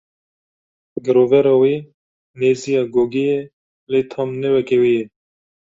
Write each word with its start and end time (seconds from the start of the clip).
Girovera 1.03 1.53
wê 1.61 1.75
nêzî 2.39 2.71
ya 2.75 2.83
gogê 2.93 3.23
ye, 3.29 3.39
lê 3.91 4.01
tam 4.11 4.29
ne 4.41 4.49
weke 4.55 4.77
wê 4.81 4.91
ye. 4.97 5.05